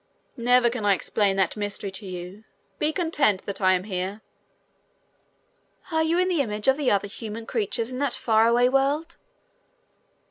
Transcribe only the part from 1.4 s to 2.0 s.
mystery